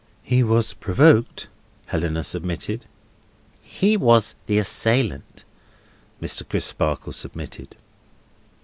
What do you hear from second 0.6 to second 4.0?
provoked," Helena submitted. "He